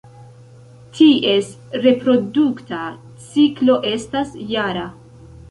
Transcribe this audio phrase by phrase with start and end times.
[0.99, 1.51] Ties
[1.83, 2.81] reprodukta
[3.27, 4.89] ciklo estas jara.